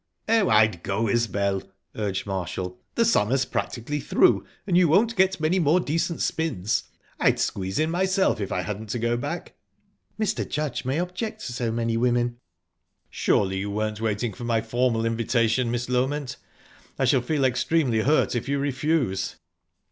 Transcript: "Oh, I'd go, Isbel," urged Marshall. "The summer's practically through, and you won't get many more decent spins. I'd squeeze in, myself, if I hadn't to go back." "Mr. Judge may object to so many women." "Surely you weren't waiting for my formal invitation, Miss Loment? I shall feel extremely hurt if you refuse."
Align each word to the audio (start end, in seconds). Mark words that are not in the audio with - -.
"Oh, 0.27 0.49
I'd 0.49 0.81
go, 0.81 1.07
Isbel," 1.07 1.61
urged 1.95 2.25
Marshall. 2.25 2.75
"The 2.95 3.05
summer's 3.05 3.45
practically 3.45 3.99
through, 3.99 4.47
and 4.65 4.75
you 4.75 4.87
won't 4.87 5.15
get 5.15 5.39
many 5.39 5.59
more 5.59 5.79
decent 5.79 6.21
spins. 6.21 6.85
I'd 7.19 7.39
squeeze 7.39 7.77
in, 7.77 7.91
myself, 7.91 8.41
if 8.41 8.51
I 8.51 8.63
hadn't 8.63 8.89
to 8.89 8.97
go 8.97 9.15
back." 9.15 9.53
"Mr. 10.19 10.49
Judge 10.49 10.85
may 10.85 10.97
object 10.97 11.45
to 11.45 11.53
so 11.53 11.71
many 11.71 11.97
women." 11.97 12.39
"Surely 13.11 13.59
you 13.59 13.69
weren't 13.69 14.01
waiting 14.01 14.33
for 14.33 14.43
my 14.43 14.59
formal 14.59 15.05
invitation, 15.05 15.69
Miss 15.69 15.87
Loment? 15.87 16.37
I 16.97 17.05
shall 17.05 17.21
feel 17.21 17.45
extremely 17.45 17.99
hurt 17.99 18.33
if 18.33 18.49
you 18.49 18.57
refuse." 18.57 19.35